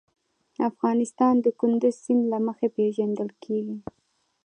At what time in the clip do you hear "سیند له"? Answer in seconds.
2.03-2.37